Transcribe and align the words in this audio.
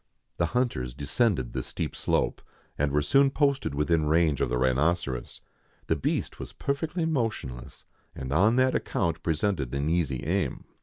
The 0.37 0.47
hunters 0.57 0.95
descended 0.95 1.53
the 1.53 1.61
steep 1.61 1.95
slope, 1.95 2.41
and 2.75 2.91
were 2.91 3.03
soon 3.03 3.29
posted 3.29 3.75
within 3.75 4.07
range 4.07 4.41
of 4.41 4.49
the 4.49 4.57
rhinoceros. 4.57 5.41
The 5.85 5.95
beast 5.95 6.39
was 6.39 6.53
perfectly 6.53 7.05
motionless, 7.05 7.85
and 8.15 8.33
on 8.33 8.55
that 8.55 8.73
account 8.73 9.21
presented 9.21 9.75
an 9.75 9.89
easy 9.91 10.23
aim. 10.25 10.63